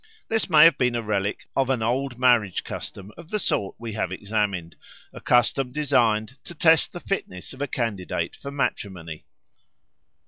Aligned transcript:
This 0.29 0.49
may 0.49 0.63
have 0.65 0.79
been 0.79 0.95
a 0.95 1.03
relic 1.03 1.47
of 1.55 1.69
an 1.69 1.83
old 1.83 2.17
marriage 2.17 2.63
custom 2.63 3.11
of 3.17 3.29
the 3.29 3.37
sort 3.37 3.75
we 3.77 3.93
have 3.93 4.11
examined, 4.11 4.75
a 5.13 5.21
custom 5.21 5.71
designed 5.71 6.39
to 6.45 6.55
test 6.55 6.91
the 6.91 6.99
fitness 6.99 7.53
of 7.53 7.61
a 7.61 7.67
candidate 7.67 8.35
for 8.35 8.49
matrimony. 8.49 9.25